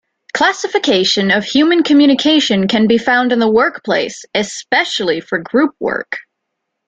Classification 0.33 1.29
of 1.29 1.43
human 1.45 1.83
communication 1.83 2.67
can 2.67 2.87
be 2.87 2.97
found 2.97 3.31
in 3.31 3.37
the 3.37 3.47
workplace, 3.47 4.25
especially 4.33 5.19
for 5.19 5.37
group 5.37 5.75
work. 5.79 6.17